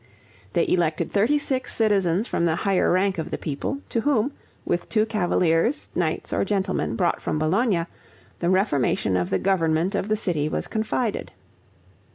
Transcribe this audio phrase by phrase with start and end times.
[0.53, 4.31] They elected thirty six citizens from the higher rank of the people, to whom,
[4.65, 7.85] with two cavaliers, knights or gentlemen, brought from Bologna,
[8.39, 11.31] the reformation of the government of the city was confided.